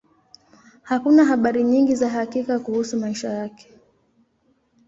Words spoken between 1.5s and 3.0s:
nyingi za hakika kuhusu